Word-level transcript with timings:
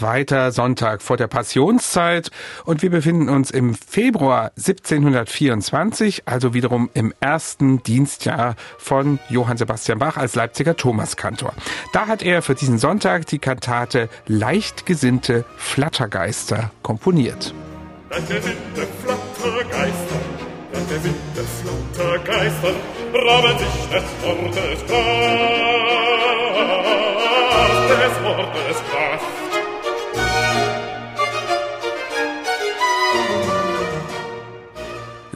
zweiter 0.00 0.50
Sonntag 0.50 1.02
vor 1.02 1.18
der 1.18 1.26
Passionszeit 1.26 2.30
und 2.64 2.80
wir 2.80 2.88
befinden 2.88 3.28
uns 3.28 3.50
im 3.50 3.74
Februar 3.74 4.50
1724, 4.56 6.22
also 6.24 6.54
wiederum 6.54 6.88
im 6.94 7.12
ersten 7.20 7.82
Dienstjahr 7.82 8.56
von 8.78 9.18
Johann 9.28 9.58
Sebastian 9.58 9.98
Bach 9.98 10.16
als 10.16 10.34
Leipziger 10.36 10.74
Thomaskantor. 10.74 11.52
Da 11.92 12.06
hat 12.06 12.22
er 12.22 12.40
für 12.40 12.54
diesen 12.54 12.78
Sonntag 12.78 13.26
die 13.26 13.38
Kantate 13.38 14.08
Leichtgesinnte 14.26 15.44
Flattergeister 15.58 16.70
komponiert. 16.82 17.52
Flattergeister, 18.08 18.86
Flattergeister, 21.92 22.72
raben 23.12 23.58
sich 23.58 23.68
des 23.90 24.10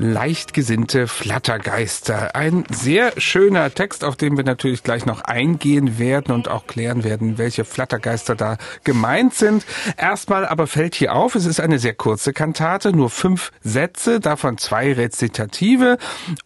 Leichtgesinnte 0.04 1.08
Flattergeister. 1.08 2.36
Ein 2.36 2.64
sehr 2.70 3.18
schöner 3.18 3.72
Text, 3.72 4.04
auf 4.04 4.16
den 4.16 4.36
wir 4.36 4.44
natürlich 4.44 4.82
gleich 4.82 5.06
noch 5.06 5.22
eingehen 5.22 5.98
werden 5.98 6.34
und 6.34 6.46
auch 6.46 6.66
klären 6.66 7.04
werden, 7.04 7.38
welche 7.38 7.64
Flattergeister 7.64 8.34
da 8.34 8.58
gemeint 8.84 9.32
sind. 9.32 9.64
Erstmal 9.96 10.44
aber 10.44 10.66
fällt 10.66 10.94
hier 10.94 11.14
auf, 11.14 11.34
es 11.34 11.46
ist 11.46 11.58
eine 11.58 11.78
sehr 11.78 11.94
kurze 11.94 12.34
Kantate, 12.34 12.92
nur 12.92 13.08
fünf 13.08 13.50
Sätze, 13.62 14.20
davon 14.20 14.58
zwei 14.58 14.92
Rezitative 14.92 15.96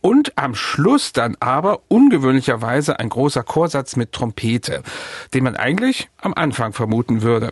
und 0.01 0.39
am 0.39 0.55
Schluss 0.55 1.13
dann 1.13 1.37
aber 1.41 1.81
ungewöhnlicherweise 1.89 3.01
ein 3.01 3.09
großer 3.09 3.43
Chorsatz 3.43 3.97
mit 3.97 4.13
Trompete, 4.13 4.85
den 5.35 5.43
man 5.43 5.57
eigentlich 5.57 6.09
am 6.21 6.33
Anfang 6.33 6.73
vermuten 6.73 7.23
würde. 7.23 7.51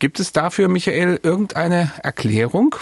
Gibt 0.00 0.18
es 0.18 0.32
dafür, 0.32 0.66
Michael, 0.66 1.20
irgendeine 1.22 1.92
Erklärung? 2.02 2.74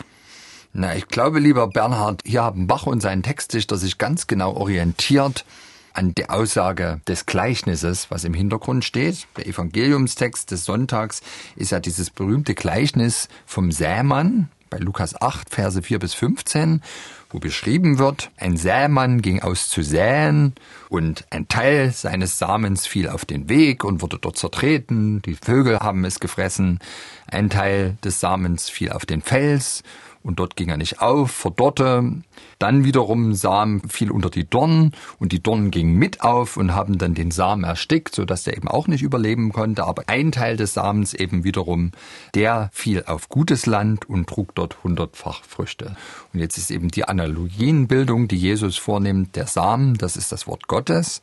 Na, 0.74 0.96
ich 0.96 1.08
glaube, 1.08 1.38
lieber 1.38 1.68
Bernhard, 1.68 2.22
hier 2.24 2.42
haben 2.42 2.66
Bach 2.66 2.86
und 2.86 3.02
sein 3.02 3.22
Textdichter 3.22 3.76
sich 3.76 3.98
ganz 3.98 4.26
genau 4.26 4.54
orientiert 4.54 5.44
an 5.92 6.14
der 6.14 6.30
Aussage 6.32 7.02
des 7.06 7.26
Gleichnisses, 7.26 8.10
was 8.10 8.24
im 8.24 8.32
Hintergrund 8.32 8.82
steht. 8.82 9.26
Der 9.36 9.46
Evangeliumstext 9.46 10.50
des 10.50 10.64
Sonntags 10.64 11.20
ist 11.56 11.72
ja 11.72 11.80
dieses 11.80 12.08
berühmte 12.08 12.54
Gleichnis 12.54 13.28
vom 13.44 13.70
Sämann 13.70 14.48
bei 14.70 14.78
Lukas 14.78 15.20
8, 15.20 15.50
Verse 15.50 15.82
4 15.82 15.98
bis 15.98 16.14
15, 16.14 16.80
wo 17.28 17.38
beschrieben 17.38 17.98
wird, 17.98 18.30
ein 18.38 18.56
Sämann 18.56 19.20
ging 19.20 19.42
aus 19.42 19.68
zu 19.68 19.82
säen 19.82 20.54
und 20.88 21.26
ein 21.28 21.48
Teil 21.48 21.92
seines 21.92 22.38
Samens 22.38 22.86
fiel 22.86 23.10
auf 23.10 23.26
den 23.26 23.50
Weg 23.50 23.84
und 23.84 24.00
wurde 24.00 24.18
dort 24.18 24.38
zertreten, 24.38 25.20
die 25.20 25.34
Vögel 25.34 25.80
haben 25.80 26.06
es 26.06 26.20
gefressen, 26.20 26.78
ein 27.26 27.50
Teil 27.50 27.98
des 28.02 28.20
Samens 28.20 28.70
fiel 28.70 28.92
auf 28.92 29.04
den 29.04 29.20
Fels 29.20 29.82
und 30.22 30.38
dort 30.38 30.56
ging 30.56 30.68
er 30.68 30.76
nicht 30.76 31.00
auf, 31.00 31.30
verdorrte. 31.30 32.22
Dann 32.58 32.84
wiederum 32.84 33.34
Samen 33.34 33.88
fiel 33.88 34.10
unter 34.10 34.30
die 34.30 34.48
Dornen 34.48 34.92
und 35.18 35.32
die 35.32 35.42
Dornen 35.42 35.70
gingen 35.70 35.96
mit 35.96 36.22
auf 36.22 36.56
und 36.56 36.74
haben 36.74 36.98
dann 36.98 37.14
den 37.14 37.30
Samen 37.30 37.64
erstickt, 37.64 38.14
sodass 38.14 38.44
der 38.44 38.56
eben 38.56 38.68
auch 38.68 38.86
nicht 38.86 39.02
überleben 39.02 39.52
konnte. 39.52 39.84
Aber 39.84 40.04
ein 40.06 40.32
Teil 40.32 40.56
des 40.56 40.74
Samens 40.74 41.14
eben 41.14 41.44
wiederum, 41.44 41.92
der 42.34 42.70
fiel 42.72 43.04
auf 43.06 43.28
gutes 43.28 43.66
Land 43.66 44.08
und 44.08 44.28
trug 44.28 44.54
dort 44.54 44.82
hundertfach 44.84 45.42
Früchte. 45.44 45.96
Und 46.32 46.40
jetzt 46.40 46.58
ist 46.58 46.70
eben 46.70 46.88
die 46.88 47.04
Analogienbildung, 47.04 48.28
die 48.28 48.36
Jesus 48.36 48.76
vornimmt, 48.76 49.36
der 49.36 49.46
Samen, 49.46 49.94
das 49.94 50.16
ist 50.16 50.32
das 50.32 50.46
Wort 50.46 50.68
Gottes. 50.68 51.20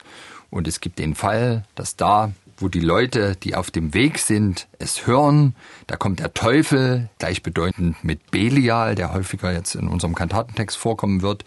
Und 0.50 0.66
es 0.66 0.80
gibt 0.80 0.98
den 0.98 1.14
Fall, 1.14 1.64
dass 1.76 1.96
da 1.96 2.32
wo 2.60 2.68
die 2.68 2.80
Leute, 2.80 3.36
die 3.36 3.54
auf 3.54 3.70
dem 3.70 3.94
Weg 3.94 4.18
sind, 4.18 4.68
es 4.78 5.06
hören. 5.06 5.54
Da 5.86 5.96
kommt 5.96 6.20
der 6.20 6.34
Teufel, 6.34 7.08
gleichbedeutend 7.18 8.04
mit 8.04 8.30
Belial, 8.30 8.94
der 8.94 9.12
häufiger 9.12 9.52
jetzt 9.52 9.74
in 9.74 9.88
unserem 9.88 10.14
Kantatentext 10.14 10.76
vorkommen 10.76 11.22
wird. 11.22 11.44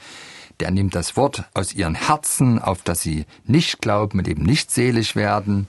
Der 0.59 0.71
nimmt 0.71 0.95
das 0.95 1.15
Wort 1.15 1.45
aus 1.53 1.73
ihren 1.73 1.95
Herzen, 1.95 2.59
auf 2.59 2.81
das 2.83 3.01
sie 3.01 3.25
nicht 3.45 3.81
glauben 3.81 4.19
und 4.19 4.27
eben 4.27 4.43
nicht 4.43 4.71
selig 4.71 5.15
werden. 5.15 5.67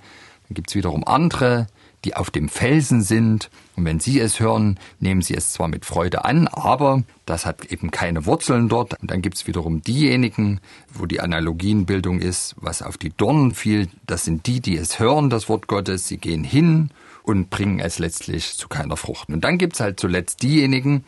Dann 0.49 0.55
gibt's 0.55 0.75
wiederum 0.75 1.05
andere, 1.07 1.67
die 2.05 2.15
auf 2.15 2.31
dem 2.31 2.49
Felsen 2.49 3.03
sind. 3.03 3.51
Und 3.77 3.85
wenn 3.85 4.01
sie 4.01 4.21
es 4.21 4.39
hören, 4.41 4.79
nehmen 5.01 5.23
sie 5.23 5.35
es 5.35 5.53
zwar 5.53 5.69
mit 5.69 5.85
Freude 5.85 6.25
an, 6.25 6.47
aber 6.49 7.03
das 7.27 7.47
hat 7.47 7.65
eben 7.67 7.91
keine 7.91 8.27
Wurzeln 8.27 8.69
dort. 8.69 9.01
Und 9.01 9.11
dann 9.11 9.23
gibt's 9.23 9.47
wiederum 9.47 9.83
diejenigen, 9.83 10.61
wo 10.93 11.07
die 11.07 11.21
Analogienbildung 11.21 12.21
ist, 12.21 12.55
was 12.59 12.83
auf 12.83 12.99
die 12.99 13.11
Dornen 13.11 13.55
fiel. 13.55 13.89
Das 14.07 14.25
sind 14.25 14.47
die, 14.47 14.61
die 14.61 14.77
es 14.77 14.99
hören, 14.99 15.31
das 15.31 15.49
Wort 15.49 15.67
Gottes. 15.67 16.07
Sie 16.07 16.19
gehen 16.19 16.45
hin 16.45 16.91
und 17.23 17.51
bringen 17.51 17.81
es 17.81 17.99
letztlich 17.99 18.57
zu 18.57 18.69
keiner 18.69 18.97
Frucht. 18.97 19.31
Und 19.31 19.43
dann 19.43 19.59
gibt's 19.59 19.81
halt 19.81 19.99
zuletzt 19.99 20.43
diejenigen, 20.43 21.05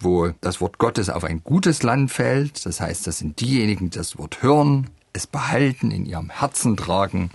wo 0.00 0.30
das 0.40 0.60
Wort 0.60 0.78
Gottes 0.78 1.10
auf 1.10 1.24
ein 1.24 1.42
gutes 1.44 1.82
Land 1.82 2.10
fällt. 2.10 2.66
Das 2.66 2.80
heißt, 2.80 3.06
das 3.06 3.18
sind 3.18 3.40
diejenigen, 3.40 3.90
die 3.90 3.98
das 3.98 4.18
Wort 4.18 4.42
hören, 4.42 4.90
es 5.12 5.26
behalten, 5.26 5.90
in 5.90 6.06
ihrem 6.06 6.30
Herzen 6.30 6.76
tragen 6.76 7.30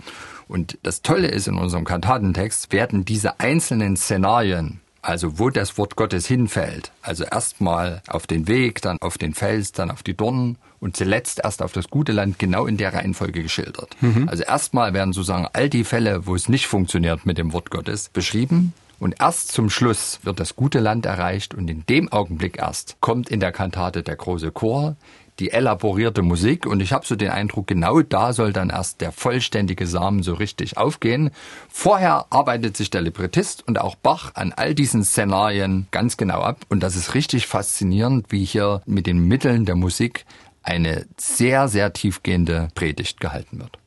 und 0.48 0.78
das 0.82 1.02
Tolle 1.02 1.28
ist, 1.28 1.48
in 1.48 1.58
unserem 1.58 1.84
Kantatentext 1.84 2.72
werden 2.72 3.04
diese 3.04 3.40
einzelnen 3.40 3.96
Szenarien, 3.96 4.80
also 5.02 5.38
wo 5.38 5.50
das 5.50 5.78
Wort 5.78 5.96
Gottes 5.96 6.26
hinfällt, 6.26 6.92
also 7.02 7.24
erstmal 7.24 8.02
auf 8.08 8.26
den 8.26 8.48
Weg, 8.48 8.82
dann 8.82 8.98
auf 9.00 9.18
den 9.18 9.34
Fels, 9.34 9.72
dann 9.72 9.90
auf 9.90 10.02
die 10.02 10.16
Dornen 10.16 10.58
und 10.80 10.96
zuletzt 10.96 11.40
erst 11.42 11.62
auf 11.62 11.72
das 11.72 11.88
gute 11.88 12.12
Land 12.12 12.38
genau 12.38 12.66
in 12.66 12.76
der 12.76 12.92
Reihenfolge 12.92 13.42
geschildert. 13.42 13.96
Mhm. 14.00 14.28
Also 14.28 14.44
erstmal 14.44 14.94
werden 14.94 15.12
sozusagen 15.12 15.48
all 15.52 15.68
die 15.68 15.84
Fälle, 15.84 16.26
wo 16.26 16.34
es 16.34 16.48
nicht 16.48 16.66
funktioniert 16.66 17.26
mit 17.26 17.38
dem 17.38 17.52
Wort 17.52 17.70
Gottes, 17.70 18.08
beschrieben. 18.08 18.72
Und 18.98 19.16
erst 19.20 19.52
zum 19.52 19.68
Schluss 19.68 20.20
wird 20.22 20.40
das 20.40 20.56
gute 20.56 20.80
Land 20.80 21.04
erreicht 21.04 21.54
und 21.54 21.68
in 21.68 21.84
dem 21.86 22.10
Augenblick 22.10 22.58
erst 22.58 22.96
kommt 23.00 23.28
in 23.28 23.40
der 23.40 23.52
Kantate 23.52 24.02
der 24.02 24.16
große 24.16 24.52
Chor, 24.52 24.96
die 25.38 25.50
elaborierte 25.50 26.22
Musik 26.22 26.66
und 26.66 26.80
ich 26.80 26.92
habe 26.92 27.06
so 27.06 27.16
den 27.16 27.30
Eindruck, 27.30 27.66
genau 27.66 28.00
da 28.00 28.32
soll 28.32 28.52
dann 28.52 28.70
erst 28.70 29.00
der 29.00 29.12
vollständige 29.12 29.86
Samen 29.86 30.22
so 30.22 30.34
richtig 30.34 30.76
aufgehen. 30.78 31.30
Vorher 31.68 32.26
arbeitet 32.30 32.76
sich 32.76 32.90
der 32.90 33.02
Librettist 33.02 33.66
und 33.66 33.80
auch 33.80 33.94
Bach 33.94 34.32
an 34.34 34.52
all 34.56 34.74
diesen 34.74 35.04
Szenarien 35.04 35.88
ganz 35.90 36.16
genau 36.16 36.40
ab 36.40 36.60
und 36.68 36.82
das 36.82 36.96
ist 36.96 37.14
richtig 37.14 37.46
faszinierend, 37.46 38.26
wie 38.30 38.44
hier 38.44 38.82
mit 38.86 39.06
den 39.06 39.18
Mitteln 39.18 39.64
der 39.64 39.76
Musik 39.76 40.24
eine 40.62 41.06
sehr, 41.16 41.68
sehr 41.68 41.92
tiefgehende 41.92 42.68
Predigt 42.74 43.20
gehalten 43.20 43.60
wird. 43.60 43.78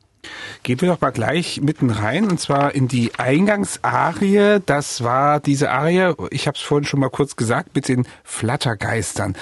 Gehen 0.64 0.82
wir 0.82 0.90
doch 0.90 1.02
mal 1.02 1.12
gleich 1.12 1.62
mitten 1.62 1.90
rein 1.90 2.30
und 2.30 2.40
zwar 2.40 2.76
in 2.76 2.88
die 2.88 3.16
Eingangsarie. 3.18 4.60
Das 4.66 5.04
war 5.04 5.40
diese 5.40 5.72
Arie, 5.72 6.14
ich 6.32 6.48
habe 6.48 6.56
es 6.58 6.62
vorhin 6.62 6.86
schon 6.86 7.00
mal 7.00 7.10
kurz 7.10 7.36
gesagt, 7.36 7.76
mit 7.76 7.88
den 7.88 8.06
Flattergeistern. 8.24 9.36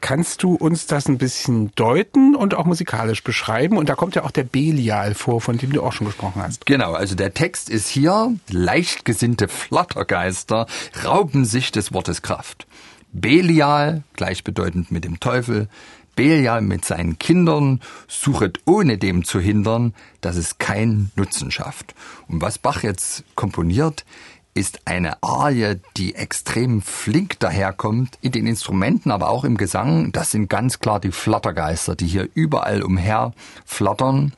Kannst 0.00 0.42
du 0.42 0.54
uns 0.54 0.86
das 0.86 1.08
ein 1.08 1.18
bisschen 1.18 1.72
deuten 1.74 2.36
und 2.36 2.54
auch 2.54 2.64
musikalisch 2.64 3.24
beschreiben? 3.24 3.76
Und 3.78 3.88
da 3.88 3.94
kommt 3.94 4.14
ja 4.14 4.24
auch 4.24 4.30
der 4.30 4.44
Belial 4.44 5.14
vor, 5.14 5.40
von 5.40 5.58
dem 5.58 5.72
du 5.72 5.82
auch 5.82 5.92
schon 5.92 6.06
gesprochen 6.06 6.42
hast. 6.42 6.66
Genau, 6.66 6.92
also 6.92 7.14
der 7.14 7.34
Text 7.34 7.70
ist 7.70 7.88
hier, 7.88 8.34
leichtgesinnte 8.50 9.48
Flattergeister 9.48 10.66
rauben 11.04 11.44
sich 11.44 11.72
des 11.72 11.92
Wortes 11.92 12.22
Kraft. 12.22 12.66
Belial, 13.12 14.02
gleichbedeutend 14.14 14.90
mit 14.90 15.04
dem 15.04 15.18
Teufel, 15.18 15.68
Belial 16.18 16.62
mit 16.62 16.84
seinen 16.84 17.20
Kindern 17.20 17.78
suchet 18.08 18.58
ohne 18.64 18.98
dem 18.98 19.22
zu 19.22 19.38
hindern, 19.38 19.94
dass 20.20 20.34
es 20.34 20.58
keinen 20.58 21.12
Nutzen 21.14 21.52
schafft. 21.52 21.94
Und 22.26 22.42
was 22.42 22.58
Bach 22.58 22.82
jetzt 22.82 23.22
komponiert, 23.36 24.04
ist 24.52 24.80
eine 24.84 25.22
Arie, 25.22 25.76
die 25.96 26.16
extrem 26.16 26.82
flink 26.82 27.38
daherkommt, 27.38 28.18
in 28.20 28.32
den 28.32 28.48
Instrumenten, 28.48 29.12
aber 29.12 29.28
auch 29.28 29.44
im 29.44 29.56
Gesang. 29.56 30.10
Das 30.10 30.32
sind 30.32 30.50
ganz 30.50 30.80
klar 30.80 30.98
die 30.98 31.12
Flattergeister, 31.12 31.94
die 31.94 32.08
hier 32.08 32.28
überall 32.34 32.82
umher 32.82 33.32
flattern. 33.64 34.32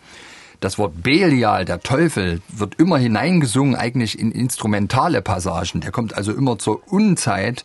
Das 0.61 0.77
Wort 0.77 1.03
Belial, 1.03 1.65
der 1.65 1.81
Teufel, 1.81 2.43
wird 2.51 2.75
immer 2.75 2.99
hineingesungen, 2.99 3.75
eigentlich 3.75 4.19
in 4.19 4.33
instrumentale 4.33 5.23
Passagen. 5.23 5.81
Der 5.81 5.93
kommt 5.93 6.13
also 6.13 6.35
immer 6.35 6.59
zur 6.59 6.93
Unzeit 6.93 7.65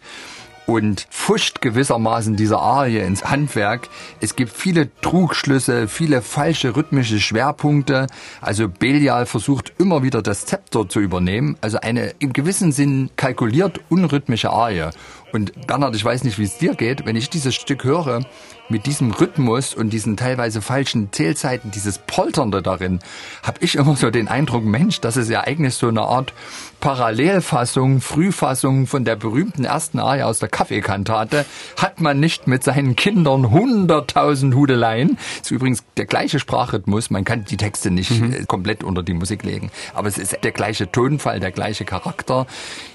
und 0.66 1.08
fuscht 1.10 1.62
gewissermaßen 1.62 2.36
diese 2.36 2.60
Arie 2.60 3.00
ins 3.00 3.26
Handwerk. 3.26 3.90
Es 4.22 4.36
gibt 4.36 4.52
viele 4.52 4.90
Trugschlüsse, 5.02 5.88
viele 5.88 6.22
falsche 6.22 6.76
rhythmische 6.76 7.20
Schwerpunkte. 7.20 8.08
Also 8.42 8.68
Belial 8.70 9.26
versucht 9.26 9.74
immer 9.78 10.04
wieder 10.04 10.22
das 10.22 10.46
Zepter 10.46 10.88
zu 10.90 11.00
übernehmen. 11.00 11.58
Also 11.62 11.80
eine 11.80 12.14
im 12.20 12.34
gewissen 12.34 12.72
Sinn 12.72 13.10
kalkuliert 13.16 13.80
unrhythmische 13.90 14.50
Arie. 14.50 14.90
Und 15.36 15.68
Bernhard, 15.68 15.94
ich 15.98 16.06
weiß 16.06 16.24
nicht, 16.24 16.40
wie 16.40 16.46
es 16.46 16.60
dir 16.60 16.76
geht, 16.76 17.06
wenn 17.06 17.18
ich 17.18 17.30
dieses 17.30 17.56
Stück 17.56 17.84
höre, 17.84 18.22
mit 18.70 18.86
diesem 18.86 19.12
Rhythmus 19.12 19.74
und 19.76 19.92
diesen 19.92 20.16
teilweise 20.16 20.62
falschen 20.62 21.12
Zählzeiten, 21.12 21.72
dieses 21.72 22.00
Polternde 22.00 22.62
darin, 22.62 23.00
habe 23.44 23.58
ich 23.60 23.76
immer 23.76 23.98
so 23.98 24.10
den 24.10 24.28
Eindruck, 24.28 24.64
Mensch, 24.64 25.02
das 25.02 25.18
ist 25.18 25.30
ja 25.30 25.42
eigentlich 25.42 25.76
so 25.76 25.88
eine 25.90 26.04
Art 26.04 26.34
Parallelfassung, 26.80 28.02
Frühfassung 28.02 28.86
von 28.86 29.06
der 29.06 29.16
berühmten 29.16 29.66
ersten 29.66 30.00
Arie 30.00 30.24
aus 30.24 30.40
der 30.40 30.50
Kaffeekantate. 30.50 31.46
Hat 31.78 32.00
man 32.00 32.20
nicht 32.20 32.48
mit 32.48 32.64
seinen 32.64 32.96
Kindern 32.96 33.50
hunderttausend 33.50 34.54
Hudeleien. 34.54 35.18
Ist 35.42 35.52
übrigens 35.52 35.84
der 35.98 36.06
gleiche 36.06 36.40
Sprachrhythmus. 36.40 37.10
Man 37.10 37.24
kann 37.24 37.46
die 37.46 37.58
Texte 37.58 37.90
nicht 37.90 38.12
mhm. 38.12 38.34
Äh, 38.34 38.46
komplett 38.46 38.84
unter 38.84 39.02
die 39.02 39.14
Musik 39.14 39.44
legen. 39.44 39.72
Aber 39.96 40.08
es 40.08 40.18
ist 40.18 40.38
der 40.44 40.52
gleiche 40.52 40.92
Tonfall, 40.92 41.40
der 41.40 41.52
gleiche 41.52 41.86
Charakter. 41.86 42.46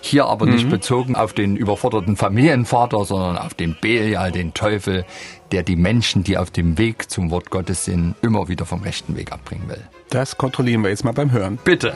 Hier 0.01 0.27
aber 0.27 0.47
mhm. 0.47 0.53
nicht 0.53 0.69
bezogen 0.69 1.17
auf 1.17 1.33
den 1.33 1.57
überforderten 1.57 2.17
Familienvater, 2.31 3.05
sondern 3.05 3.37
auf 3.37 3.55
den 3.55 3.77
Belial, 3.81 4.31
den 4.31 4.55
Teufel, 4.55 5.05
der 5.51 5.65
die 5.65 5.75
Menschen, 5.75 6.23
die 6.23 6.39
auf 6.39 6.53
dem 6.53 6.79
Weg 6.79 7.11
zum 7.11 7.33
Wort 7.33 7.51
Gottes 7.51 7.85
sind, 7.85 8.15
immer 8.23 8.47
wieder 8.47 8.67
vom 8.67 8.83
rechten 8.83 9.17
Weg 9.17 9.33
abbringen 9.33 9.69
will. 9.69 9.83
Das 10.11 10.39
kontrollieren 10.39 10.85
wir 10.85 10.91
jetzt 10.91 11.05
mal 11.05 11.11
beim 11.11 11.33
Hören. 11.33 11.59
Bitte. 11.65 11.93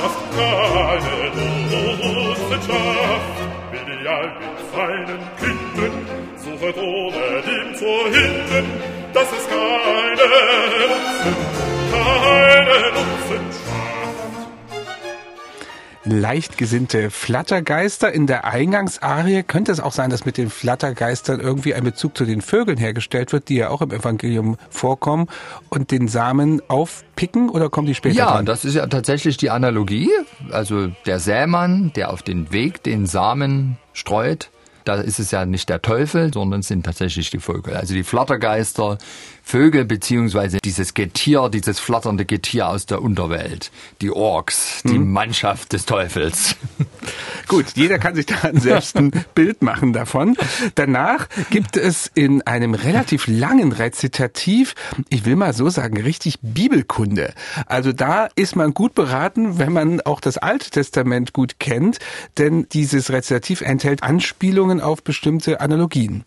schafft 0.00 0.24
keine 0.36 1.14
Wissenschaft. 2.40 3.38
Ideal 3.72 4.28
mit 4.40 4.58
feinen 4.72 5.22
Kindern, 5.38 5.94
suchet 6.36 6.76
ohne 6.76 7.42
dem 7.42 7.74
zu 7.74 7.84
hindern, 7.84 8.66
dass 9.12 9.28
es 9.32 9.46
keine 9.48 10.26
Nutzen, 10.88 11.36
keine 11.92 12.78
Nutzen 12.92 13.69
leicht 16.10 16.58
gesinnte 16.58 17.10
Flattergeister. 17.10 18.12
In 18.12 18.26
der 18.26 18.44
Eingangsarie 18.44 19.42
könnte 19.42 19.72
es 19.72 19.80
auch 19.80 19.92
sein, 19.92 20.10
dass 20.10 20.24
mit 20.24 20.36
den 20.36 20.50
Flattergeistern 20.50 21.40
irgendwie 21.40 21.74
ein 21.74 21.84
Bezug 21.84 22.16
zu 22.16 22.24
den 22.24 22.40
Vögeln 22.42 22.78
hergestellt 22.78 23.32
wird, 23.32 23.48
die 23.48 23.56
ja 23.56 23.70
auch 23.70 23.82
im 23.82 23.90
Evangelium 23.90 24.56
vorkommen 24.68 25.26
und 25.68 25.90
den 25.90 26.08
Samen 26.08 26.60
aufpicken 26.68 27.48
oder 27.50 27.70
kommen 27.70 27.86
die 27.86 27.94
später 27.94 28.16
Ja, 28.16 28.32
dran? 28.32 28.46
das 28.46 28.64
ist 28.64 28.74
ja 28.74 28.86
tatsächlich 28.86 29.36
die 29.36 29.50
Analogie. 29.50 30.10
Also 30.50 30.88
der 31.06 31.18
Sämann, 31.20 31.92
der 31.96 32.12
auf 32.12 32.22
den 32.22 32.52
Weg 32.52 32.82
den 32.82 33.06
Samen 33.06 33.76
streut, 33.92 34.50
da 34.84 34.94
ist 34.94 35.18
es 35.20 35.30
ja 35.30 35.44
nicht 35.44 35.68
der 35.68 35.82
Teufel, 35.82 36.32
sondern 36.32 36.60
es 36.60 36.68
sind 36.68 36.84
tatsächlich 36.86 37.30
die 37.30 37.38
Vögel. 37.38 37.76
Also 37.76 37.92
die 37.94 38.02
Flattergeister, 38.02 38.96
Vögel 39.42 39.84
beziehungsweise 39.84 40.58
dieses 40.64 40.94
Getier, 40.94 41.48
dieses 41.48 41.80
flatternde 41.80 42.24
Getier 42.24 42.68
aus 42.68 42.86
der 42.86 43.02
Unterwelt. 43.02 43.70
Die 44.00 44.10
Orks, 44.10 44.82
die 44.84 44.94
Hm. 44.94 45.12
Mannschaft 45.12 45.72
des 45.72 45.86
Teufels. 45.86 46.56
Gut, 47.48 47.66
jeder 47.74 47.98
kann 47.98 48.14
sich 48.14 48.26
da 48.26 48.36
selbst 48.52 48.96
ein 48.96 49.10
Bild 49.34 49.62
machen 49.62 49.92
davon. 49.92 50.36
Danach 50.74 51.28
gibt 51.50 51.76
es 51.76 52.10
in 52.14 52.42
einem 52.42 52.74
relativ 52.74 53.26
langen 53.26 53.72
Rezitativ, 53.72 54.74
ich 55.08 55.24
will 55.24 55.36
mal 55.36 55.52
so 55.52 55.68
sagen, 55.68 56.00
richtig 56.00 56.38
Bibelkunde. 56.42 57.34
Also 57.66 57.92
da 57.92 58.28
ist 58.36 58.56
man 58.56 58.74
gut 58.74 58.94
beraten, 58.94 59.58
wenn 59.58 59.72
man 59.72 60.00
auch 60.02 60.20
das 60.20 60.38
Alte 60.38 60.70
Testament 60.70 61.32
gut 61.32 61.58
kennt, 61.58 61.98
denn 62.38 62.66
dieses 62.72 63.10
Rezitativ 63.10 63.60
enthält 63.62 64.02
Anspielungen 64.02 64.80
auf 64.80 65.02
bestimmte 65.02 65.60
Analogien. 65.60 66.24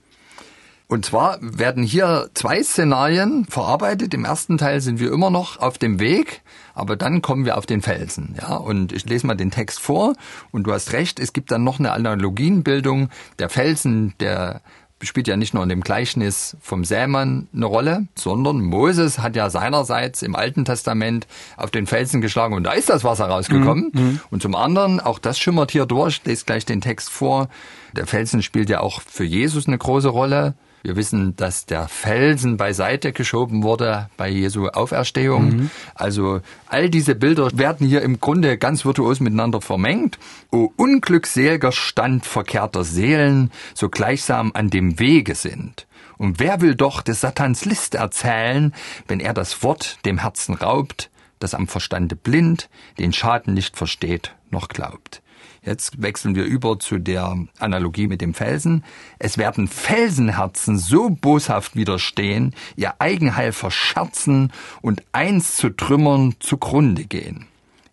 Und 0.94 1.06
zwar 1.06 1.40
werden 1.42 1.82
hier 1.82 2.30
zwei 2.36 2.62
Szenarien 2.62 3.46
verarbeitet. 3.46 4.14
Im 4.14 4.26
ersten 4.26 4.60
Teil 4.60 4.80
sind 4.80 5.00
wir 5.00 5.12
immer 5.12 5.32
noch 5.32 5.58
auf 5.58 5.80
dem 5.80 6.00
Weg, 6.00 6.44
aber 6.76 6.96
dann 6.96 7.24
kommen 7.24 7.46
wir 7.46 7.58
auf 7.58 7.66
den 7.66 7.82
Felsen. 7.82 8.36
Ja, 8.40 8.58
und 8.58 8.92
ich 8.92 9.04
lese 9.06 9.26
mal 9.26 9.34
den 9.34 9.50
Text 9.50 9.80
vor. 9.80 10.14
Und 10.52 10.68
du 10.68 10.72
hast 10.72 10.94
recht, 10.94 11.20
es 11.20 11.34
gibt 11.34 11.50
dann 11.50 11.64
noch 11.64 11.80
eine 11.80 11.94
Analogienbildung. 11.94 13.10
Der 13.40 13.50
Felsen, 13.50 14.14
der 14.20 14.62
spielt 15.02 15.28
ja 15.28 15.36
nicht 15.36 15.56
nur 15.56 15.64
in 15.64 15.70
dem 15.70 15.82
Gleichnis 15.82 16.58
vom 16.62 16.86
Sämann 16.86 17.48
eine 17.56 17.66
Rolle, 17.66 18.08
sondern 18.14 18.62
Moses 18.62 19.18
hat 19.18 19.36
ja 19.36 19.50
seinerseits 19.50 20.22
im 20.22 20.36
Alten 20.36 20.64
Testament 20.64 21.26
auf 21.58 21.72
den 21.72 21.88
Felsen 21.88 22.22
geschlagen 22.22 22.54
und 22.54 22.66
da 22.66 22.74
ist 22.74 22.92
das 22.92 23.04
Wasser 23.04 23.26
rausgekommen. 23.26 24.22
Und 24.30 24.44
zum 24.44 24.54
anderen, 24.54 25.00
auch 25.00 25.18
das 25.18 25.40
schimmert 25.40 25.72
hier 25.72 25.88
durch, 25.88 26.18
ich 26.18 26.26
lese 26.26 26.46
gleich 26.46 26.66
den 26.66 26.82
Text 26.82 27.10
vor. 27.10 27.50
Der 27.94 28.06
Felsen 28.06 28.44
spielt 28.44 28.70
ja 28.70 28.82
auch 28.82 29.02
für 29.02 29.24
Jesus 29.24 29.66
eine 29.66 29.80
große 29.80 30.10
Rolle. 30.10 30.54
Wir 30.84 30.98
wissen, 30.98 31.38
dass 31.38 31.66
der 31.66 31.88
Felsen 31.88 32.58
beiseite 32.58 33.14
geschoben 33.14 33.64
wurde 33.64 34.10
bei 34.18 34.28
Jesu 34.28 34.68
Auferstehung. 34.68 35.72
Also 35.96 36.42
all 36.68 36.90
diese 36.90 37.16
Bilder 37.16 37.50
werden 37.54 37.88
hier 37.88 38.02
im 38.02 38.20
Grunde 38.20 38.58
ganz 38.58 38.84
virtuos 38.84 39.22
miteinander 39.22 39.62
vermengt. 39.62 40.20
O 40.52 40.74
unglückselger 40.76 41.72
Stand 41.72 42.26
verkehrter 42.26 42.84
Seelen, 42.84 43.50
so 43.74 43.88
gleichsam 43.88 44.52
an 44.54 44.70
dem 44.70 45.00
Wege 45.00 45.36
sind. 45.36 45.88
Und 46.18 46.40
wer 46.40 46.60
will 46.60 46.76
doch 46.76 47.02
des 47.02 47.22
Satans 47.22 47.64
List 47.64 47.96
erzählen, 47.96 48.74
wenn 49.08 49.22
er 49.22 49.34
das 49.34 49.64
Wort 49.64 50.00
dem 50.06 50.18
Herzen 50.18 50.54
raubt, 50.54 51.10
das 51.40 51.54
am 51.54 51.70
Verstande 51.70 52.18
blind, 52.18 52.70
den 53.00 53.14
Schaden 53.14 53.54
nicht 53.54 53.78
versteht 53.78 54.36
noch 54.50 54.68
glaubt. 54.68 55.23
Jetzt 55.66 56.02
wechseln 56.02 56.36
wir 56.36 56.44
über 56.44 56.78
zu 56.78 56.98
der 56.98 57.38
Analogie 57.58 58.08
mit 58.08 58.20
dem 58.20 58.34
Felsen. 58.34 58.84
Es 59.18 59.38
werden 59.38 59.68
Felsenherzen 59.68 60.78
so 60.78 61.10
boshaft 61.10 61.76
widerstehen, 61.76 62.54
ihr 62.76 63.00
Eigenheil 63.00 63.54
verscherzen 63.54 64.52
und 64.82 65.04
eins 65.14 65.56
zu 65.56 65.70
Trümmern 65.70 66.36
zugrunde 66.40 67.06
gehen. 67.06 67.48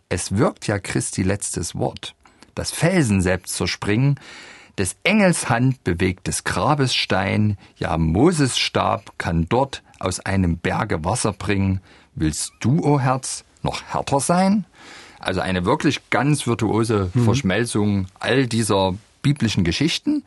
Es 0.09 0.37
wirkt 0.37 0.67
ja 0.67 0.81
Christi 0.81 1.23
letztes 1.23 1.77
Wort. 1.77 2.17
Das 2.57 2.73
Felsen 2.73 3.23
selbst 3.23 3.55
zerspringen, 3.55 4.19
des 4.77 4.97
Engels 5.05 5.49
Hand 5.49 5.85
bewegt 5.85 6.27
des 6.27 6.43
Grabes 6.43 6.95
Stein, 6.95 7.57
ja 7.77 7.97
Moses 7.99 8.59
Stab 8.59 9.13
kann 9.19 9.47
dort 9.49 9.83
aus 10.01 10.21
einem 10.21 10.59
Berge 10.59 11.05
Wasser 11.05 11.33
bringen. 11.33 11.81
Willst 12.15 12.53
du, 12.61 12.81
o 12.83 12.99
Herz, 12.99 13.45
noch 13.63 13.83
härter 13.85 14.19
sein? 14.19 14.65
Also 15.21 15.41
eine 15.41 15.65
wirklich 15.65 16.11
ganz 16.11 16.47
virtuose 16.47 17.11
Verschmelzung 17.25 18.07
all 18.19 18.47
dieser 18.47 18.95
biblischen 19.23 19.65
Geschichten. 19.65 20.25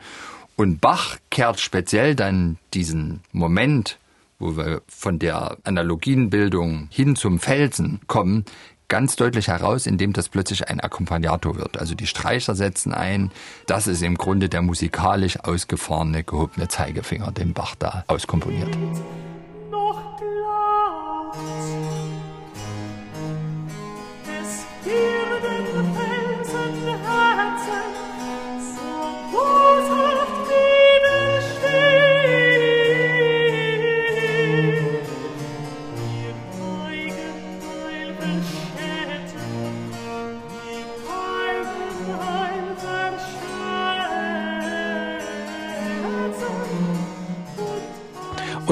Und 0.55 0.79
Bach 0.79 1.17
kehrt 1.31 1.59
speziell 1.59 2.15
dann 2.15 2.57
diesen 2.73 3.21
Moment, 3.31 3.97
wo 4.39 4.55
wir 4.55 4.81
von 4.87 5.19
der 5.19 5.57
Analogienbildung 5.63 6.87
hin 6.91 7.15
zum 7.15 7.39
Felsen 7.39 8.01
kommen, 8.07 8.45
ganz 8.87 9.15
deutlich 9.15 9.47
heraus, 9.47 9.87
indem 9.87 10.13
das 10.13 10.29
plötzlich 10.29 10.67
ein 10.67 10.79
Akkompagnator 10.79 11.55
wird. 11.55 11.79
Also 11.79 11.95
die 11.95 12.05
Streicher 12.05 12.53
setzen 12.53 12.93
ein. 12.93 13.31
Das 13.65 13.87
ist 13.87 14.03
im 14.03 14.15
Grunde 14.15 14.49
der 14.49 14.61
musikalisch 14.61 15.39
ausgefahrene, 15.39 16.23
gehobene 16.23 16.67
Zeigefinger, 16.67 17.31
den 17.31 17.53
Bach 17.53 17.73
da 17.73 18.03
auskomponiert. 18.07 18.77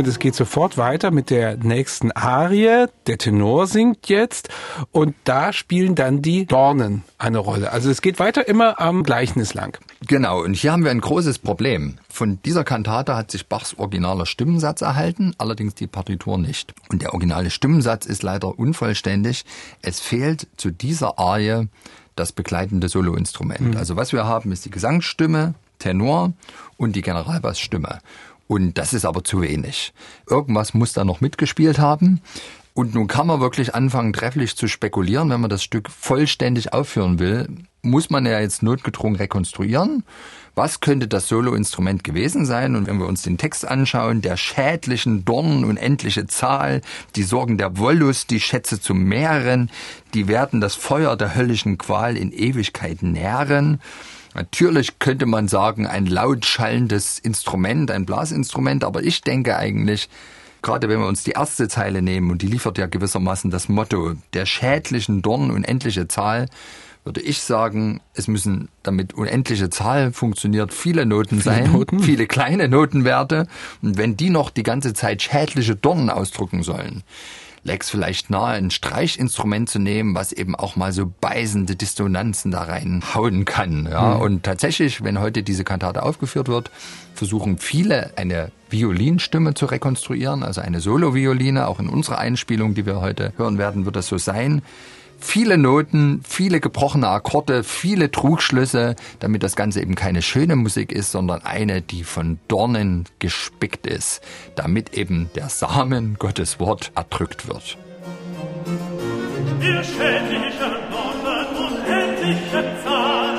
Und 0.01 0.07
es 0.07 0.17
geht 0.17 0.33
sofort 0.33 0.79
weiter 0.79 1.11
mit 1.11 1.29
der 1.29 1.57
nächsten 1.57 2.11
Arie. 2.11 2.87
Der 3.05 3.19
Tenor 3.19 3.67
singt 3.67 4.09
jetzt 4.09 4.49
und 4.89 5.13
da 5.25 5.53
spielen 5.53 5.93
dann 5.93 6.23
die 6.23 6.47
Dornen 6.47 7.03
eine 7.19 7.37
Rolle. 7.37 7.71
Also 7.71 7.91
es 7.91 8.01
geht 8.01 8.17
weiter 8.17 8.47
immer 8.47 8.81
am 8.81 9.03
Gleichnis 9.03 9.53
lang. 9.53 9.77
Genau, 10.07 10.41
und 10.41 10.55
hier 10.55 10.71
haben 10.71 10.83
wir 10.83 10.89
ein 10.89 11.01
großes 11.01 11.37
Problem. 11.37 11.99
Von 12.09 12.39
dieser 12.41 12.63
Kantate 12.63 13.15
hat 13.15 13.29
sich 13.29 13.45
Bachs 13.45 13.75
originaler 13.77 14.25
Stimmensatz 14.25 14.81
erhalten, 14.81 15.35
allerdings 15.37 15.75
die 15.75 15.85
Partitur 15.85 16.39
nicht. 16.39 16.73
Und 16.89 17.03
der 17.03 17.13
originale 17.13 17.51
Stimmensatz 17.51 18.07
ist 18.07 18.23
leider 18.23 18.57
unvollständig. 18.57 19.45
Es 19.83 19.99
fehlt 19.99 20.47
zu 20.57 20.71
dieser 20.71 21.19
Arie 21.19 21.67
das 22.15 22.31
begleitende 22.31 22.89
Soloinstrument. 22.89 23.75
Also 23.75 23.97
was 23.97 24.13
wir 24.13 24.25
haben, 24.25 24.51
ist 24.51 24.65
die 24.65 24.71
Gesangsstimme, 24.71 25.53
Tenor 25.77 26.33
und 26.77 26.95
die 26.95 27.01
Generalbassstimme. 27.01 27.99
Und 28.51 28.77
das 28.77 28.91
ist 28.91 29.05
aber 29.05 29.23
zu 29.23 29.41
wenig. 29.41 29.93
Irgendwas 30.29 30.73
muss 30.73 30.91
da 30.91 31.05
noch 31.05 31.21
mitgespielt 31.21 31.79
haben. 31.79 32.19
Und 32.73 32.93
nun 32.93 33.07
kann 33.07 33.27
man 33.27 33.39
wirklich 33.39 33.75
anfangen, 33.75 34.11
trefflich 34.11 34.57
zu 34.57 34.67
spekulieren, 34.67 35.29
wenn 35.29 35.39
man 35.39 35.49
das 35.49 35.63
Stück 35.63 35.89
vollständig 35.89 36.73
aufführen 36.73 37.17
will, 37.19 37.47
muss 37.81 38.09
man 38.09 38.25
ja 38.25 38.41
jetzt 38.41 38.61
notgedrungen 38.61 39.15
rekonstruieren. 39.15 40.03
Was 40.53 40.81
könnte 40.81 41.07
das 41.07 41.29
Soloinstrument 41.29 42.03
gewesen 42.03 42.45
sein? 42.45 42.75
Und 42.75 42.87
wenn 42.87 42.99
wir 42.99 43.07
uns 43.07 43.21
den 43.21 43.37
Text 43.37 43.65
anschauen, 43.65 44.21
der 44.21 44.35
schädlichen 44.35 45.23
Dornen 45.23 45.63
unendliche 45.63 46.27
Zahl, 46.27 46.81
die 47.15 47.23
Sorgen 47.23 47.57
der 47.57 47.77
Wollust, 47.77 48.31
die 48.31 48.41
Schätze 48.41 48.81
zu 48.81 48.93
mehren, 48.93 49.71
die 50.13 50.27
werden 50.27 50.59
das 50.59 50.75
Feuer 50.75 51.15
der 51.15 51.35
höllischen 51.35 51.77
Qual 51.77 52.17
in 52.17 52.33
Ewigkeit 52.33 53.01
nähren. 53.01 53.79
Natürlich 54.33 54.99
könnte 54.99 55.25
man 55.25 55.47
sagen, 55.47 55.87
ein 55.87 56.05
laut 56.05 56.45
schallendes 56.45 57.19
Instrument, 57.19 57.91
ein 57.91 58.05
Blasinstrument, 58.05 58.83
aber 58.83 59.03
ich 59.03 59.21
denke 59.21 59.57
eigentlich, 59.57 60.09
gerade 60.61 60.89
wenn 60.89 60.99
wir 60.99 61.07
uns 61.07 61.23
die 61.23 61.31
erste 61.31 61.67
Zeile 61.67 62.01
nehmen, 62.01 62.31
und 62.31 62.41
die 62.41 62.47
liefert 62.47 62.77
ja 62.77 62.87
gewissermaßen 62.87 63.51
das 63.51 63.67
Motto 63.67 64.13
der 64.33 64.45
schädlichen 64.45 65.21
Dornen 65.21 65.51
unendliche 65.51 66.07
Zahl, 66.07 66.47
würde 67.03 67.21
ich 67.21 67.41
sagen, 67.41 67.99
es 68.13 68.27
müssen, 68.27 68.69
damit 68.83 69.13
unendliche 69.15 69.71
Zahl 69.71 70.11
funktioniert, 70.13 70.71
viele 70.71 71.05
Noten 71.05 71.41
Viele 71.41 71.43
sein, 71.43 71.71
Noten? 71.71 71.99
viele 71.99 72.27
kleine 72.27 72.67
Notenwerte. 72.67 73.47
Und 73.81 73.97
wenn 73.97 74.17
die 74.17 74.29
noch 74.29 74.51
die 74.51 74.63
ganze 74.63 74.93
Zeit 74.93 75.21
schädliche 75.21 75.75
Dornen 75.75 76.11
ausdrücken 76.11 76.61
sollen, 76.61 77.03
es 77.63 77.89
vielleicht 77.89 78.29
nahe, 78.29 78.53
ein 78.53 78.71
Streichinstrument 78.71 79.69
zu 79.69 79.79
nehmen, 79.79 80.15
was 80.15 80.31
eben 80.31 80.55
auch 80.55 80.75
mal 80.75 80.91
so 80.91 81.11
beißende 81.21 81.75
Dissonanzen 81.75 82.51
da 82.51 82.63
reinhauen 82.63 83.45
kann. 83.45 83.87
Ja? 83.89 84.13
Und 84.13 84.43
tatsächlich, 84.43 85.03
wenn 85.03 85.19
heute 85.19 85.43
diese 85.43 85.63
Kantate 85.63 86.03
aufgeführt 86.03 86.47
wird, 86.47 86.71
versuchen 87.13 87.57
viele 87.57 88.11
eine 88.17 88.51
Violinstimme 88.69 89.53
zu 89.53 89.65
rekonstruieren, 89.65 90.43
also 90.43 90.61
eine 90.61 90.79
Solo-Violine. 90.79 91.67
Auch 91.67 91.79
in 91.79 91.89
unserer 91.89 92.17
Einspielung, 92.17 92.73
die 92.73 92.85
wir 92.85 93.01
heute 93.01 93.33
hören 93.37 93.57
werden, 93.57 93.85
wird 93.85 93.95
das 93.95 94.07
so 94.07 94.17
sein. 94.17 94.61
Viele 95.23 95.57
Noten, 95.57 96.21
viele 96.27 96.59
gebrochene 96.59 97.07
Akkorde, 97.07 97.63
viele 97.63 98.11
Trugschlüsse, 98.11 98.95
damit 99.19 99.43
das 99.43 99.55
Ganze 99.55 99.79
eben 99.79 99.95
keine 99.95 100.21
schöne 100.21 100.55
Musik 100.55 100.91
ist, 100.91 101.11
sondern 101.11 101.43
eine, 101.43 101.81
die 101.81 102.03
von 102.03 102.39
Dornen 102.47 103.05
gespickt 103.19 103.85
ist, 103.87 104.21
damit 104.55 104.93
eben 104.95 105.29
der 105.35 105.47
Samen 105.49 106.15
Gottes 106.17 106.59
Wort 106.59 106.91
erdrückt 106.95 107.47
wird. 107.47 107.77
Ihr 109.61 109.83
schädliche 109.83 110.79
Dornen 110.91 111.55
unendliche 111.55 112.75
Zahl. 112.83 113.37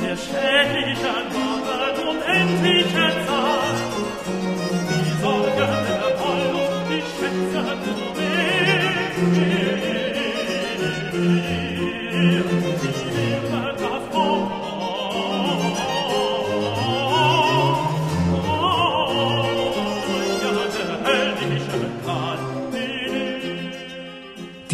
Ihr 0.00 0.16
schädliche 0.16 1.12
Dornen 1.32 2.08
unendliche 2.08 2.94
Zahl. 2.94 3.25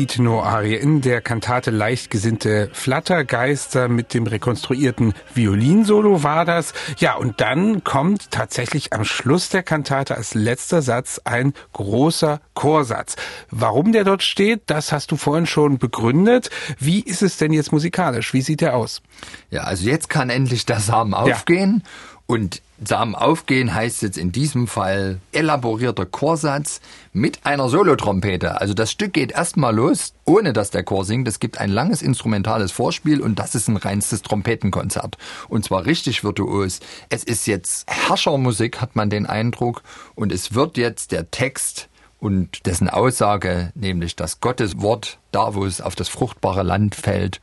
Die 0.03 0.09
Tenorarie 0.09 0.75
in 0.75 1.01
der 1.01 1.21
Kantate 1.21 1.71
leicht 1.71 2.11
gesinnte 2.11 2.71
Flattergeister 2.73 3.87
mit 3.87 4.15
dem 4.15 4.27
rekonstruierten 4.27 5.15
Violinsolo 5.33 6.25
war 6.25 6.45
das. 6.45 6.75
Ja, 6.99 7.15
und 7.15 7.41
dann 7.41 7.85
kommt 7.85 8.33
tatsächlich 8.33 8.93
am 8.93 9.05
Schluss 9.05 9.51
der 9.51 9.63
Kantate 9.63 10.17
als 10.17 10.35
letzter 10.35 10.83
Satz 10.83 11.21
ein 11.23 11.53
großer 11.73 12.41
Chorsatz. 12.55 13.15
Warum 13.53 13.93
der 13.93 14.03
dort 14.03 14.25
steht, 14.25 14.63
das 14.67 14.91
hast 14.91 15.13
du 15.13 15.17
vorhin 15.17 15.47
schon 15.47 15.79
begründet. 15.79 16.51
Wie 16.81 16.99
ist 16.99 17.23
es 17.23 17.37
denn 17.37 17.53
jetzt 17.53 17.71
musikalisch? 17.71 18.35
Wie 18.35 18.43
sieht 18.43 18.61
der 18.61 18.75
aus? 18.75 19.03
Ja, 19.51 19.61
also 19.61 19.89
jetzt 19.89 20.11
kann 20.11 20.31
endlich 20.31 20.67
der 20.67 20.81
Samen 20.81 21.15
aufgehen. 21.15 21.85
Und 22.27 22.63
Samen 22.85 23.15
aufgehen 23.15 23.75
heißt 23.75 24.03
jetzt 24.03 24.19
in 24.19 24.33
diesem 24.33 24.67
Fall 24.67 25.21
elaborierter 25.33 26.07
Chorsatz 26.07 26.81
mit 27.13 27.45
einer 27.45 27.69
Solotrompete. 27.69 28.61
Also 28.61 28.75
das 28.75 28.91
Stück 28.91 29.13
geht 29.13 29.33
erstmal 29.33 29.75
los, 29.75 30.15
ohne 30.25 30.53
dass 30.53 30.71
der 30.71 30.83
Chor 30.83 31.05
singt. 31.05 31.29
Es 31.29 31.41
gibt 31.41 31.59
ein 31.59 31.71
langes 31.71 32.03
instrumentales 32.03 32.73
Vorspiel 32.73 33.21
und 33.21 33.39
das 33.39 33.55
ist 33.55 33.69
ein 33.69 33.77
reinstes 33.77 34.23
Trompetenkonzert. 34.23 35.17
Und 35.49 35.65
zwar 35.65 35.87
richtig 35.87 36.25
virtuos. 36.25 36.81
Es 37.09 37.23
ist 37.23 37.47
jetzt 37.47 37.89
Herrschermusik, 37.89 38.81
hat 38.81 38.97
man 38.97 39.11
den 39.11 39.27
Eindruck. 39.27 39.83
Und 40.15 40.33
es 40.33 40.55
wird 40.55 40.77
jetzt 40.77 41.13
der 41.13 41.31
Text 41.31 41.89
und 42.19 42.67
dessen 42.67 42.89
Aussage, 42.89 43.73
nämlich 43.75 44.17
dass 44.17 44.41
Gottes 44.41 44.81
Wort 44.81 45.19
da, 45.33 45.55
wo 45.55 45.65
es 45.65 45.81
auf 45.81 45.97
das 45.97 46.09
fruchtbare 46.09 46.63
Land 46.63 46.95
fällt, 46.95 47.41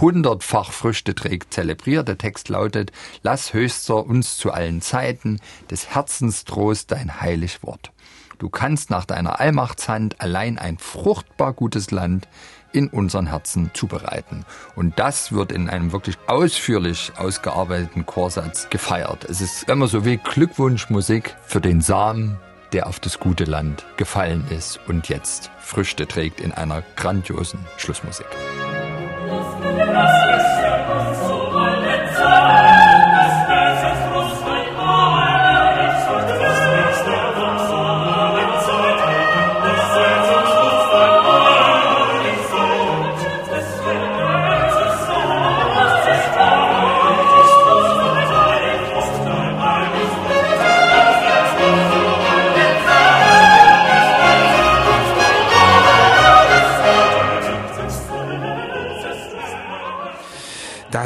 hundertfach 0.00 0.72
Früchte 0.72 1.14
trägt, 1.14 1.52
zelebriert. 1.52 2.08
Der 2.08 2.18
Text 2.18 2.48
lautet, 2.48 2.92
lass 3.22 3.52
Höchster 3.52 4.04
uns 4.04 4.36
zu 4.36 4.52
allen 4.52 4.80
Zeiten 4.80 5.40
des 5.70 5.94
Herzens 5.94 6.44
Trost 6.44 6.92
dein 6.92 7.20
heilig 7.20 7.62
Wort. 7.62 7.92
Du 8.38 8.48
kannst 8.48 8.90
nach 8.90 9.04
deiner 9.04 9.40
Allmachtshand 9.40 10.20
allein 10.20 10.58
ein 10.58 10.78
fruchtbar 10.78 11.52
gutes 11.52 11.90
Land 11.90 12.28
in 12.72 12.88
unseren 12.88 13.26
Herzen 13.26 13.70
zubereiten. 13.74 14.44
Und 14.76 14.98
das 14.98 15.32
wird 15.32 15.52
in 15.52 15.68
einem 15.68 15.92
wirklich 15.92 16.16
ausführlich 16.26 17.12
ausgearbeiteten 17.16 18.06
Chorsatz 18.06 18.68
gefeiert. 18.70 19.24
Es 19.24 19.40
ist, 19.40 19.66
man 19.68 19.88
so 19.88 20.04
will, 20.04 20.18
Glückwunschmusik 20.18 21.34
für 21.46 21.60
den 21.60 21.80
Samen, 21.80 22.38
der 22.72 22.86
auf 22.86 23.00
das 23.00 23.18
gute 23.18 23.44
Land 23.44 23.84
gefallen 23.96 24.44
ist 24.50 24.78
und 24.86 25.08
jetzt 25.08 25.50
Früchte 25.58 26.06
trägt 26.06 26.40
in 26.40 26.52
einer 26.52 26.82
grandiosen 26.96 27.60
Schlussmusik. 27.78 28.26
Nossa. 29.60 30.27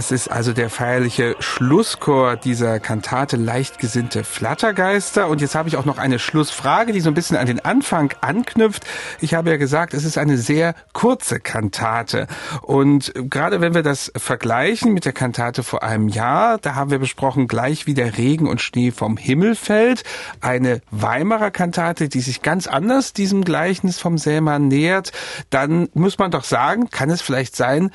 Das 0.02 0.10
ist 0.10 0.32
also 0.32 0.52
der 0.52 0.68
feierliche 0.68 1.36
Schlusschor 1.38 2.34
dieser 2.34 2.80
Kantate 2.80 3.36
leicht 3.36 3.78
gesinnte 3.78 4.24
Flattergeister. 4.24 5.28
Und 5.28 5.40
jetzt 5.40 5.54
habe 5.54 5.68
ich 5.68 5.76
auch 5.76 5.84
noch 5.84 5.96
eine 5.96 6.18
Schlussfrage, 6.18 6.90
die 6.92 6.98
so 6.98 7.08
ein 7.08 7.14
bisschen 7.14 7.36
an 7.36 7.46
den 7.46 7.64
Anfang 7.64 8.12
anknüpft. 8.20 8.84
Ich 9.20 9.34
habe 9.34 9.50
ja 9.50 9.58
gesagt, 9.58 9.94
es 9.94 10.04
ist 10.04 10.18
eine 10.18 10.38
sehr 10.38 10.74
kurze 10.92 11.38
Kantate. 11.38 12.26
Und 12.62 13.12
gerade 13.14 13.60
wenn 13.60 13.74
wir 13.74 13.84
das 13.84 14.10
vergleichen 14.16 14.92
mit 14.92 15.04
der 15.04 15.12
Kantate 15.12 15.62
vor 15.62 15.84
einem 15.84 16.08
Jahr, 16.08 16.58
da 16.58 16.74
haben 16.74 16.90
wir 16.90 16.98
besprochen, 16.98 17.46
gleich 17.46 17.86
wie 17.86 17.94
der 17.94 18.18
Regen 18.18 18.48
und 18.48 18.60
Schnee 18.60 18.90
vom 18.90 19.16
Himmel 19.16 19.54
fällt, 19.54 20.02
eine 20.40 20.80
Weimarer 20.90 21.52
Kantate, 21.52 22.08
die 22.08 22.22
sich 22.22 22.42
ganz 22.42 22.66
anders 22.66 23.12
diesem 23.12 23.44
Gleichnis 23.44 24.00
vom 24.00 24.18
Sämann 24.18 24.66
nähert, 24.66 25.12
dann 25.50 25.88
muss 25.94 26.18
man 26.18 26.32
doch 26.32 26.42
sagen, 26.42 26.90
kann 26.90 27.08
es 27.08 27.22
vielleicht 27.22 27.54
sein, 27.54 27.92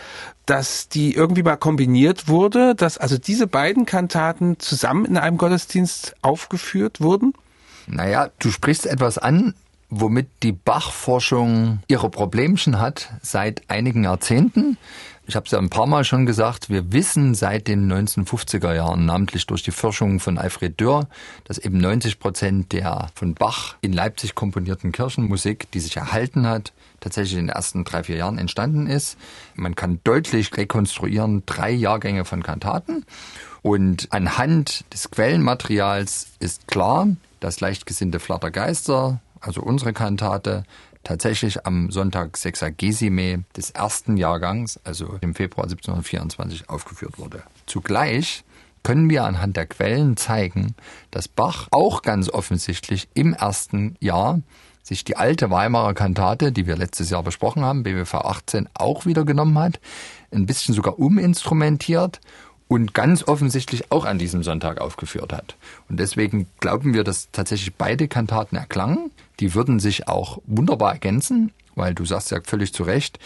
dass 0.48 0.88
die 0.88 1.14
irgendwie 1.14 1.44
mal 1.44 1.58
kombiniert 1.58 2.28
wurde, 2.28 2.74
dass 2.74 2.98
also 2.98 3.18
diese 3.18 3.46
beiden 3.48 3.86
Kantaten 3.86 4.60
zusammen 4.60 5.06
in 5.06 5.18
einem 5.18 5.38
Gottesdienst 5.38 6.16
aufgeführt 6.22 7.02
wurden? 7.02 7.34
Naja, 7.86 8.30
du 8.40 8.50
sprichst 8.50 8.86
etwas 8.86 9.18
an, 9.18 9.54
womit 9.90 10.28
die 10.44 10.54
Bach-Forschung 10.54 11.80
ihre 11.88 12.10
Problemchen 12.10 12.80
hat 12.80 13.10
seit 13.22 13.70
einigen 13.70 14.04
Jahrzehnten. 14.04 14.78
Ich 15.30 15.36
habe 15.36 15.46
es 15.46 15.52
ja 15.52 15.60
ein 15.60 15.70
paar 15.70 15.88
Mal 15.88 16.06
schon 16.06 16.26
gesagt, 16.26 16.70
wir 16.70 16.94
wissen 16.94 17.36
seit 17.36 17.68
den 17.68 17.92
1950er 17.92 18.74
Jahren, 18.74 19.06
namentlich 19.06 19.46
durch 19.46 19.62
die 19.62 19.72
Forschung 19.72 20.22
von 20.22 20.38
Alfred 20.38 20.80
Dürr, 20.80 21.10
dass 21.44 21.58
eben 21.58 21.80
90 21.80 22.20
Prozent 22.20 22.72
der 22.72 23.10
von 23.14 23.34
Bach 23.34 23.76
in 23.82 23.92
Leipzig 23.92 24.36
komponierten 24.36 24.94
Kirchenmusik, 24.94 25.70
die 25.72 25.82
sich 25.82 25.98
erhalten 25.98 26.48
hat, 26.48 26.72
tatsächlich 27.02 27.34
in 27.34 27.48
den 27.48 27.50
ersten 27.50 27.84
drei, 27.84 28.06
vier 28.06 28.16
Jahren 28.16 28.38
entstanden 28.38 28.88
ist. 28.88 29.18
Man 29.56 29.76
kann 29.76 30.00
deutlich 30.06 30.56
rekonstruieren 30.56 31.44
drei 31.46 31.72
Jahrgänge 31.72 32.24
von 32.24 32.42
Kantaten. 32.42 33.06
Und 33.62 34.08
anhand 34.12 34.86
des 34.94 35.12
Quellenmaterials 35.12 36.28
ist 36.40 36.70
klar, 36.70 37.06
dass 37.42 37.60
leicht 37.60 37.86
gesinnte 37.86 38.22
Flattergeister, 38.22 39.20
also 39.42 39.62
unsere 39.62 39.92
Kantate, 39.92 40.64
tatsächlich 41.08 41.66
am 41.66 41.90
Sonntag 41.90 42.36
Sexagesime 42.36 43.46
des 43.56 43.72
ersten 43.72 44.18
Jahrgangs, 44.18 44.78
also 44.84 45.18
im 45.22 45.36
Februar 45.36 45.64
1724, 45.64 46.70
aufgeführt 46.70 47.18
wurde. 47.18 47.44
Zugleich 47.66 48.44
können 48.84 49.10
wir 49.10 49.24
anhand 49.24 49.56
der 49.56 49.68
Quellen 49.68 50.18
zeigen, 50.18 50.76
dass 51.10 51.30
Bach 51.30 51.70
auch 51.72 52.02
ganz 52.02 52.30
offensichtlich 52.30 53.08
im 53.14 53.34
ersten 53.34 53.96
Jahr 54.02 54.42
sich 54.84 55.06
die 55.06 55.16
alte 55.16 55.50
Weimarer 55.50 55.94
Kantate, 55.94 56.52
die 56.52 56.68
wir 56.68 56.76
letztes 56.76 57.10
Jahr 57.10 57.24
besprochen 57.24 57.64
haben, 57.64 57.84
BWV 57.84 58.14
18, 58.16 58.70
auch 58.74 59.06
wieder 59.06 59.24
genommen 59.24 59.58
hat, 59.58 59.80
ein 60.32 60.46
bisschen 60.46 60.76
sogar 60.76 61.00
uminstrumentiert 61.00 62.20
und 62.68 62.94
ganz 62.94 63.26
offensichtlich 63.26 63.92
auch 63.94 64.04
an 64.04 64.20
diesem 64.20 64.44
Sonntag 64.44 64.82
aufgeführt 64.82 65.32
hat. 65.32 65.56
Und 65.88 66.02
deswegen 66.02 66.48
glauben 66.60 66.94
wir, 66.94 67.06
dass 67.06 67.30
tatsächlich 67.32 67.76
beide 67.76 68.10
Kantaten 68.10 68.58
erklangen. 68.58 69.12
Die 69.40 69.54
würden 69.54 69.80
sich 69.80 70.08
auch 70.08 70.40
wunderbar 70.46 70.94
ergänzen, 70.94 71.52
weil 71.76 71.94
du 71.94 72.06
sagst 72.06 72.32
ja 72.32 72.40
völlig 72.44 72.74
zu 72.74 72.84
Recht, 72.84 73.20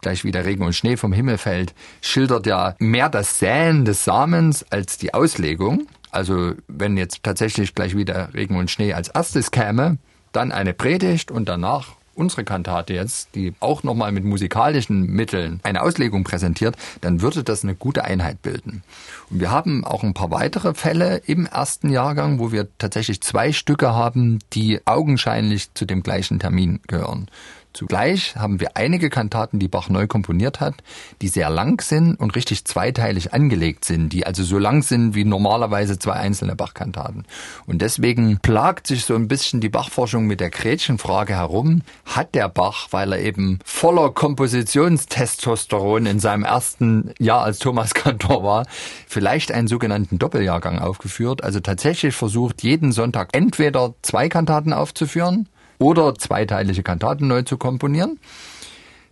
gleich 0.00 0.24
wie 0.24 0.30
der 0.30 0.44
Regen 0.44 0.64
und 0.64 0.74
Schnee 0.74 0.96
vom 0.96 1.12
Himmel 1.12 1.38
fällt, 1.38 1.74
schildert 2.00 2.46
ja 2.46 2.74
mehr 2.78 3.08
das 3.08 3.38
Säen 3.38 3.84
des 3.84 4.04
Samens 4.04 4.64
als 4.70 4.98
die 4.98 5.12
Auslegung. 5.12 5.86
Also 6.10 6.54
wenn 6.68 6.96
jetzt 6.96 7.22
tatsächlich 7.22 7.74
gleich 7.74 7.96
wieder 7.96 8.32
Regen 8.34 8.56
und 8.56 8.70
Schnee 8.70 8.94
als 8.94 9.08
erstes 9.08 9.50
käme, 9.50 9.98
dann 10.32 10.52
eine 10.52 10.72
Predigt 10.72 11.30
und 11.30 11.48
danach 11.48 11.97
unsere 12.18 12.44
Kantate 12.44 12.94
jetzt, 12.94 13.34
die 13.34 13.54
auch 13.60 13.82
nochmal 13.82 14.12
mit 14.12 14.24
musikalischen 14.24 15.06
Mitteln 15.06 15.60
eine 15.62 15.82
Auslegung 15.82 16.24
präsentiert, 16.24 16.76
dann 17.00 17.22
würde 17.22 17.44
das 17.44 17.62
eine 17.62 17.74
gute 17.74 18.04
Einheit 18.04 18.42
bilden. 18.42 18.82
Und 19.30 19.40
wir 19.40 19.50
haben 19.50 19.84
auch 19.84 20.02
ein 20.02 20.14
paar 20.14 20.30
weitere 20.30 20.74
Fälle 20.74 21.18
im 21.26 21.46
ersten 21.46 21.90
Jahrgang, 21.90 22.38
wo 22.38 22.52
wir 22.52 22.68
tatsächlich 22.78 23.20
zwei 23.20 23.52
Stücke 23.52 23.94
haben, 23.94 24.40
die 24.52 24.80
augenscheinlich 24.86 25.72
zu 25.74 25.84
dem 25.84 26.02
gleichen 26.02 26.38
Termin 26.38 26.80
gehören. 26.86 27.28
Zugleich 27.72 28.34
haben 28.34 28.60
wir 28.60 28.76
einige 28.76 29.10
Kantaten, 29.10 29.58
die 29.58 29.68
Bach 29.68 29.88
neu 29.88 30.06
komponiert 30.06 30.58
hat, 30.58 30.74
die 31.22 31.28
sehr 31.28 31.50
lang 31.50 31.80
sind 31.82 32.16
und 32.16 32.34
richtig 32.34 32.64
zweiteilig 32.64 33.34
angelegt 33.34 33.84
sind, 33.84 34.12
die 34.12 34.26
also 34.26 34.42
so 34.42 34.58
lang 34.58 34.82
sind 34.82 35.14
wie 35.14 35.24
normalerweise 35.24 35.98
zwei 35.98 36.14
einzelne 36.14 36.56
Bach-Kantaten. 36.56 37.24
Und 37.66 37.82
deswegen 37.82 38.38
plagt 38.40 38.86
sich 38.86 39.04
so 39.04 39.14
ein 39.14 39.28
bisschen 39.28 39.60
die 39.60 39.68
Bachforschung 39.68 40.26
mit 40.26 40.40
der 40.40 40.50
Gretchenfrage 40.50 41.34
herum. 41.34 41.82
Hat 42.04 42.34
der 42.34 42.48
Bach, 42.48 42.88
weil 42.90 43.12
er 43.12 43.20
eben 43.20 43.58
voller 43.64 44.10
Kompositionstestosteron 44.10 46.06
in 46.06 46.20
seinem 46.20 46.44
ersten 46.44 47.12
Jahr 47.18 47.42
als 47.42 47.58
Thomas 47.58 47.94
Kantor 47.94 48.42
war, 48.42 48.66
vielleicht 49.06 49.52
einen 49.52 49.68
sogenannten 49.68 50.18
Doppeljahrgang 50.18 50.78
aufgeführt, 50.78 51.44
also 51.44 51.60
tatsächlich 51.60 52.14
versucht, 52.14 52.62
jeden 52.62 52.92
Sonntag 52.92 53.28
entweder 53.32 53.94
zwei 54.02 54.28
Kantaten 54.28 54.72
aufzuführen, 54.72 55.48
oder 55.78 56.14
zweiteilige 56.14 56.82
Kantaten 56.82 57.28
neu 57.28 57.42
zu 57.42 57.56
komponieren. 57.56 58.18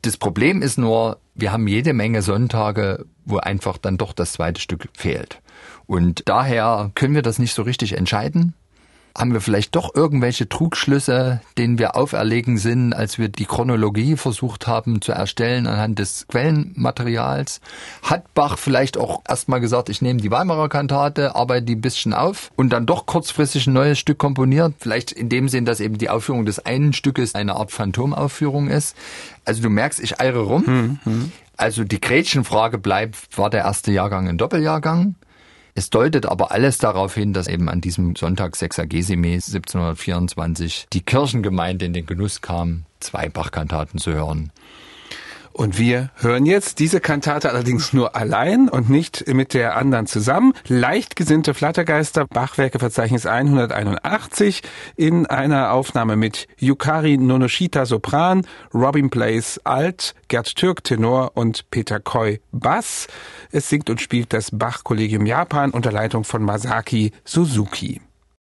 Das 0.02 0.16
Problem 0.16 0.62
ist 0.62 0.78
nur, 0.78 1.18
wir 1.34 1.52
haben 1.52 1.66
jede 1.66 1.92
Menge 1.92 2.22
Sonntage, 2.22 3.06
wo 3.24 3.38
einfach 3.38 3.78
dann 3.78 3.96
doch 3.96 4.12
das 4.12 4.32
zweite 4.32 4.60
Stück 4.60 4.88
fehlt. 4.92 5.40
Und 5.86 6.22
daher 6.28 6.90
können 6.94 7.14
wir 7.14 7.22
das 7.22 7.38
nicht 7.38 7.54
so 7.54 7.62
richtig 7.62 7.96
entscheiden 7.96 8.54
haben 9.16 9.32
wir 9.32 9.40
vielleicht 9.40 9.74
doch 9.74 9.94
irgendwelche 9.94 10.48
Trugschlüsse, 10.48 11.40
denen 11.56 11.78
wir 11.78 11.96
auferlegen 11.96 12.58
sind, 12.58 12.92
als 12.92 13.18
wir 13.18 13.28
die 13.28 13.46
Chronologie 13.46 14.16
versucht 14.16 14.66
haben 14.66 15.00
zu 15.00 15.12
erstellen 15.12 15.66
anhand 15.66 15.98
des 15.98 16.26
Quellenmaterials? 16.28 17.60
Hat 18.02 18.34
Bach 18.34 18.58
vielleicht 18.58 18.98
auch 18.98 19.22
erstmal 19.26 19.60
gesagt, 19.60 19.88
ich 19.88 20.02
nehme 20.02 20.20
die 20.20 20.30
Weimarer 20.30 20.68
Kantate, 20.68 21.34
arbeite 21.34 21.64
die 21.64 21.76
ein 21.76 21.80
bisschen 21.80 22.12
auf 22.12 22.50
und 22.56 22.70
dann 22.70 22.86
doch 22.86 23.06
kurzfristig 23.06 23.66
ein 23.66 23.72
neues 23.72 23.98
Stück 23.98 24.18
komponiert? 24.18 24.74
Vielleicht 24.78 25.12
in 25.12 25.28
dem 25.28 25.48
Sinn, 25.48 25.64
dass 25.64 25.80
eben 25.80 25.96
die 25.96 26.10
Aufführung 26.10 26.44
des 26.44 26.58
einen 26.66 26.92
Stückes 26.92 27.34
eine 27.34 27.56
Art 27.56 27.72
Phantomaufführung 27.72 28.68
ist. 28.68 28.96
Also 29.44 29.62
du 29.62 29.70
merkst, 29.70 30.00
ich 30.00 30.20
eire 30.20 30.40
rum. 30.40 30.66
Hm, 30.66 30.98
hm. 31.04 31.32
Also 31.56 31.84
die 31.84 32.00
Gretchenfrage 32.00 32.76
bleibt, 32.76 33.38
war 33.38 33.48
der 33.48 33.64
erste 33.64 33.90
Jahrgang 33.90 34.28
ein 34.28 34.36
Doppeljahrgang? 34.36 35.14
Es 35.78 35.90
deutet 35.90 36.24
aber 36.24 36.52
alles 36.52 36.78
darauf 36.78 37.14
hin, 37.14 37.34
dass 37.34 37.48
eben 37.48 37.68
an 37.68 37.82
diesem 37.82 38.16
Sonntag 38.16 38.56
Sexagesime 38.56 39.34
1724 39.34 40.86
die 40.90 41.02
Kirchengemeinde 41.02 41.84
in 41.84 41.92
den 41.92 42.06
Genuss 42.06 42.40
kam, 42.40 42.86
zwei 42.98 43.28
Bachkantaten 43.28 44.00
zu 44.00 44.14
hören. 44.14 44.52
Und 45.56 45.78
wir 45.78 46.10
hören 46.16 46.44
jetzt 46.44 46.80
diese 46.80 47.00
Kantate 47.00 47.48
allerdings 47.48 47.94
nur 47.94 48.14
allein 48.14 48.68
und 48.68 48.90
nicht 48.90 49.26
mit 49.26 49.54
der 49.54 49.74
anderen 49.78 50.06
zusammen. 50.06 50.52
Leichtgesinnte 50.68 51.54
Flattergeister, 51.54 52.26
Bachwerkeverzeichnis 52.26 53.24
181 53.24 54.60
in 54.96 55.24
einer 55.24 55.72
Aufnahme 55.72 56.16
mit 56.16 56.46
Yukari 56.58 57.16
Nonoshita 57.16 57.86
Sopran, 57.86 58.46
Robin 58.74 59.08
Place 59.08 59.58
Alt, 59.64 60.14
Gerd 60.28 60.56
Türk 60.56 60.84
Tenor 60.84 61.30
und 61.32 61.70
Peter 61.70 62.00
Koi 62.00 62.40
Bass. 62.52 63.06
Es 63.50 63.70
singt 63.70 63.88
und 63.88 64.02
spielt 64.02 64.34
das 64.34 64.50
Bach-Kollegium 64.52 65.24
Japan 65.24 65.70
unter 65.70 65.90
Leitung 65.90 66.24
von 66.24 66.42
Masaki 66.42 67.12
Suzuki. 67.24 68.02